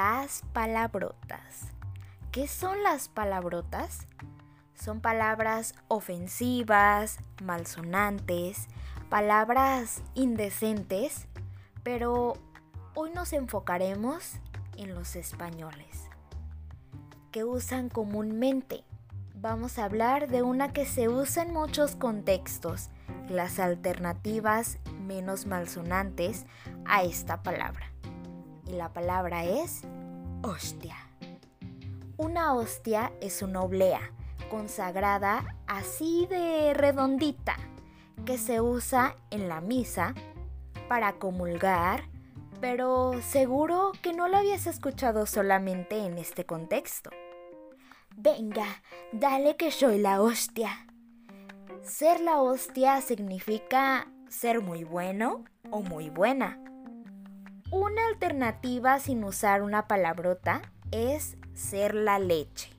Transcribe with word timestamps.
Las 0.00 0.44
palabrotas. 0.52 1.72
¿Qué 2.30 2.46
son 2.46 2.84
las 2.84 3.08
palabrotas? 3.08 4.06
Son 4.76 5.00
palabras 5.00 5.74
ofensivas, 5.88 7.18
malsonantes, 7.42 8.68
palabras 9.10 10.00
indecentes, 10.14 11.26
pero 11.82 12.34
hoy 12.94 13.10
nos 13.10 13.32
enfocaremos 13.32 14.34
en 14.76 14.94
los 14.94 15.16
españoles, 15.16 16.04
que 17.32 17.42
usan 17.42 17.88
comúnmente. 17.88 18.84
Vamos 19.34 19.80
a 19.80 19.84
hablar 19.84 20.28
de 20.28 20.42
una 20.42 20.72
que 20.72 20.86
se 20.86 21.08
usa 21.08 21.42
en 21.42 21.52
muchos 21.52 21.96
contextos, 21.96 22.90
las 23.28 23.58
alternativas 23.58 24.78
menos 25.00 25.46
malsonantes 25.46 26.46
a 26.86 27.02
esta 27.02 27.42
palabra. 27.42 27.90
Y 28.68 28.72
la 28.72 28.92
palabra 28.92 29.44
es 29.44 29.82
hostia. 30.42 30.96
Una 32.16 32.54
hostia 32.54 33.12
es 33.20 33.42
una 33.42 33.62
oblea 33.62 34.12
consagrada 34.50 35.56
así 35.66 36.26
de 36.26 36.74
redondita 36.74 37.56
que 38.24 38.38
se 38.38 38.60
usa 38.60 39.16
en 39.30 39.48
la 39.48 39.60
misa 39.60 40.14
para 40.88 41.14
comulgar, 41.14 42.04
pero 42.60 43.12
seguro 43.22 43.92
que 44.02 44.12
no 44.12 44.28
lo 44.28 44.38
habías 44.38 44.66
escuchado 44.66 45.26
solamente 45.26 45.98
en 46.04 46.18
este 46.18 46.44
contexto. 46.44 47.10
Venga, 48.16 48.66
dale 49.12 49.56
que 49.56 49.70
soy 49.70 49.98
la 49.98 50.20
hostia. 50.20 50.86
Ser 51.82 52.20
la 52.20 52.40
hostia 52.42 53.00
significa 53.00 54.08
ser 54.28 54.60
muy 54.60 54.82
bueno 54.82 55.44
o 55.70 55.82
muy 55.82 56.10
buena. 56.10 56.58
Una 57.70 58.06
alternativa 58.06 58.98
sin 58.98 59.22
usar 59.24 59.62
una 59.62 59.86
palabrota 59.88 60.62
es 60.90 61.36
ser 61.52 61.94
la 61.94 62.18
leche. 62.18 62.70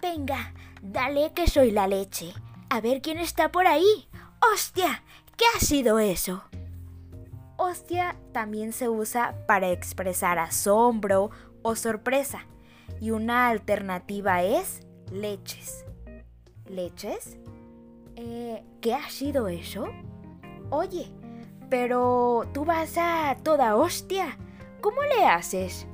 Venga, 0.00 0.54
dale 0.80 1.32
que 1.34 1.46
soy 1.46 1.70
la 1.70 1.86
leche. 1.86 2.32
A 2.70 2.80
ver 2.80 3.02
quién 3.02 3.18
está 3.18 3.52
por 3.52 3.66
ahí. 3.66 4.08
¡Hostia! 4.52 5.02
¿Qué 5.36 5.44
ha 5.54 5.60
sido 5.60 5.98
eso? 5.98 6.44
Hostia 7.58 8.16
también 8.32 8.72
se 8.72 8.88
usa 8.88 9.34
para 9.46 9.70
expresar 9.70 10.38
asombro 10.38 11.30
o 11.62 11.76
sorpresa. 11.76 12.46
Y 13.00 13.10
una 13.10 13.48
alternativa 13.48 14.42
es 14.42 14.80
leches. 15.12 15.84
¿Leches? 16.66 17.36
Eh, 18.16 18.64
¿Qué 18.80 18.94
ha 18.94 19.10
sido 19.10 19.48
eso? 19.48 19.88
Oye, 20.70 21.10
pero 21.74 22.44
tú 22.52 22.64
vas 22.64 22.96
a 22.98 23.36
toda 23.42 23.74
hostia. 23.74 24.38
¿Cómo 24.80 25.02
le 25.02 25.26
haces? 25.26 25.88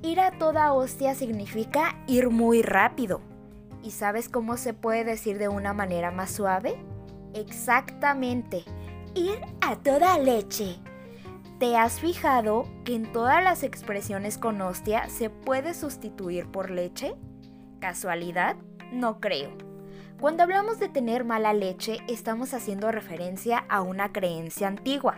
Ir 0.00 0.20
a 0.20 0.30
toda 0.30 0.72
hostia 0.72 1.14
significa 1.14 2.02
ir 2.06 2.30
muy 2.30 2.62
rápido. 2.62 3.20
¿Y 3.82 3.90
sabes 3.90 4.30
cómo 4.30 4.56
se 4.56 4.72
puede 4.72 5.04
decir 5.04 5.36
de 5.36 5.48
una 5.48 5.74
manera 5.74 6.10
más 6.10 6.30
suave? 6.30 6.82
Exactamente, 7.34 8.64
ir 9.14 9.38
a 9.60 9.76
toda 9.76 10.16
leche. 10.16 10.78
¿Te 11.58 11.76
has 11.76 12.00
fijado 12.00 12.64
que 12.86 12.94
en 12.94 13.12
todas 13.12 13.44
las 13.44 13.64
expresiones 13.64 14.38
con 14.38 14.62
hostia 14.62 15.10
se 15.10 15.28
puede 15.28 15.74
sustituir 15.74 16.46
por 16.46 16.70
leche? 16.70 17.16
¿Casualidad? 17.80 18.56
No 18.92 19.20
creo. 19.20 19.67
Cuando 20.20 20.42
hablamos 20.42 20.80
de 20.80 20.88
tener 20.88 21.24
mala 21.24 21.52
leche, 21.52 21.98
estamos 22.08 22.52
haciendo 22.52 22.90
referencia 22.90 23.58
a 23.68 23.82
una 23.82 24.10
creencia 24.10 24.66
antigua. 24.66 25.16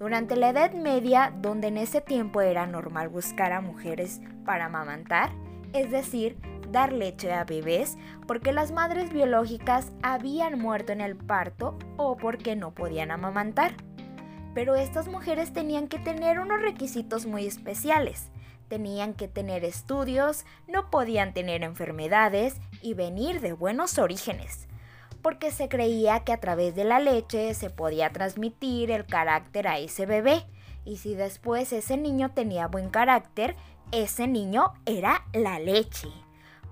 Durante 0.00 0.34
la 0.34 0.48
Edad 0.48 0.72
Media, 0.72 1.32
donde 1.40 1.68
en 1.68 1.76
ese 1.76 2.00
tiempo 2.00 2.40
era 2.40 2.66
normal 2.66 3.08
buscar 3.08 3.52
a 3.52 3.60
mujeres 3.60 4.20
para 4.44 4.64
amamantar, 4.64 5.30
es 5.72 5.92
decir, 5.92 6.36
dar 6.68 6.92
leche 6.92 7.32
a 7.32 7.44
bebés 7.44 7.96
porque 8.26 8.50
las 8.50 8.72
madres 8.72 9.12
biológicas 9.12 9.92
habían 10.02 10.58
muerto 10.58 10.90
en 10.90 11.00
el 11.00 11.14
parto 11.14 11.78
o 11.96 12.16
porque 12.16 12.56
no 12.56 12.72
podían 12.72 13.12
amamantar. 13.12 13.74
Pero 14.52 14.74
estas 14.74 15.06
mujeres 15.06 15.52
tenían 15.52 15.86
que 15.86 16.00
tener 16.00 16.40
unos 16.40 16.60
requisitos 16.60 17.24
muy 17.24 17.46
especiales. 17.46 18.32
Tenían 18.70 19.12
que 19.12 19.28
tener 19.28 19.64
estudios, 19.64 20.46
no 20.68 20.90
podían 20.90 21.34
tener 21.34 21.64
enfermedades 21.64 22.56
y 22.80 22.94
venir 22.94 23.40
de 23.40 23.52
buenos 23.52 23.98
orígenes, 23.98 24.68
porque 25.20 25.50
se 25.50 25.68
creía 25.68 26.20
que 26.20 26.32
a 26.32 26.40
través 26.40 26.74
de 26.74 26.84
la 26.84 27.00
leche 27.00 27.52
se 27.52 27.68
podía 27.68 28.10
transmitir 28.10 28.92
el 28.92 29.04
carácter 29.04 29.68
a 29.68 29.78
ese 29.78 30.06
bebé, 30.06 30.46
y 30.84 30.96
si 30.96 31.14
después 31.14 31.72
ese 31.72 31.96
niño 31.96 32.30
tenía 32.30 32.68
buen 32.68 32.90
carácter, 32.90 33.56
ese 33.90 34.28
niño 34.28 34.72
era 34.86 35.24
la 35.34 35.58
leche 35.58 36.08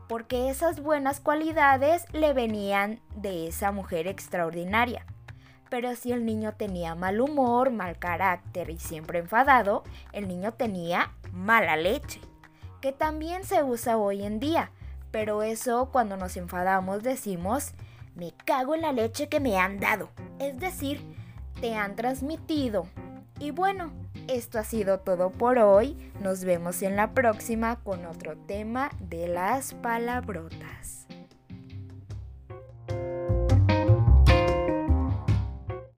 porque 0.09 0.49
esas 0.49 0.81
buenas 0.81 1.21
cualidades 1.21 2.07
le 2.13 2.33
venían 2.33 3.01
de 3.15 3.47
esa 3.47 3.73
mujer 3.73 4.07
extraordinaria. 4.07 5.05
Pero 5.69 5.95
si 5.97 6.13
el 6.13 6.25
niño 6.25 6.55
tenía 6.55 6.95
mal 6.95 7.21
humor, 7.21 7.71
mal 7.71 7.99
carácter 7.99 8.71
y 8.71 8.79
siempre 8.79 9.19
enfadado, 9.19 9.85
el 10.13 10.27
niño 10.27 10.55
tenía 10.55 11.13
mala 11.39 11.77
leche, 11.77 12.21
que 12.81 12.93
también 12.93 13.45
se 13.45 13.63
usa 13.63 13.97
hoy 13.97 14.25
en 14.25 14.41
día. 14.41 14.71
Pero 15.11 15.43
eso 15.43 15.89
cuando 15.91 16.17
nos 16.17 16.37
enfadamos 16.37 17.03
decimos, 17.03 17.73
me 18.15 18.33
cago 18.45 18.75
en 18.75 18.83
la 18.83 18.93
leche 18.93 19.29
que 19.29 19.41
me 19.41 19.59
han 19.59 19.81
dado. 19.81 20.11
Es 20.39 20.59
decir, 20.59 21.01
te 21.61 21.75
han 21.75 21.97
transmitido. 21.97 22.87
Y 23.41 23.53
bueno, 23.53 23.93
esto 24.27 24.59
ha 24.59 24.65
sido 24.65 25.01
todo 25.01 25.31
por 25.31 25.59
hoy. 25.59 25.97
Nos 26.21 26.45
vemos 26.45 26.83
en 26.83 26.97
la 26.97 27.15
próxima 27.15 27.77
con 27.77 28.05
otro 28.05 28.37
tema 28.37 28.91
de 29.01 29.29
las 29.29 29.75
palabrotas. 29.75 31.08